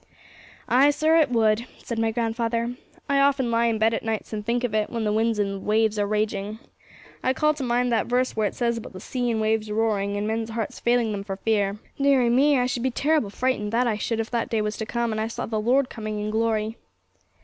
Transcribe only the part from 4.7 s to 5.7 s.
it, when the winds and the